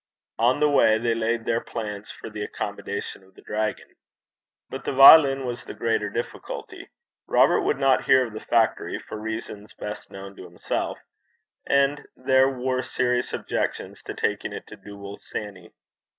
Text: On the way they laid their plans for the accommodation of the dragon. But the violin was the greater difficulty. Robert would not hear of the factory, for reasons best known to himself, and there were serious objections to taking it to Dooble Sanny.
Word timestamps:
On 0.39 0.59
the 0.59 0.67
way 0.67 0.97
they 0.97 1.13
laid 1.13 1.45
their 1.45 1.61
plans 1.61 2.09
for 2.11 2.27
the 2.27 2.41
accommodation 2.41 3.21
of 3.23 3.35
the 3.35 3.43
dragon. 3.43 3.89
But 4.67 4.83
the 4.83 4.93
violin 4.93 5.45
was 5.45 5.63
the 5.63 5.75
greater 5.75 6.09
difficulty. 6.09 6.89
Robert 7.27 7.61
would 7.61 7.77
not 7.77 8.05
hear 8.05 8.25
of 8.25 8.33
the 8.33 8.39
factory, 8.39 8.97
for 8.97 9.19
reasons 9.19 9.75
best 9.75 10.09
known 10.09 10.35
to 10.37 10.43
himself, 10.43 10.97
and 11.67 12.07
there 12.15 12.49
were 12.49 12.81
serious 12.81 13.31
objections 13.31 14.01
to 14.01 14.15
taking 14.15 14.53
it 14.53 14.65
to 14.69 14.75
Dooble 14.77 15.19
Sanny. 15.19 15.71